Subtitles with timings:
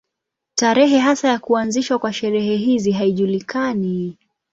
[0.55, 4.17] Tarehe hasa ya kuanzishwa kwa sherehe hizi haijulikani.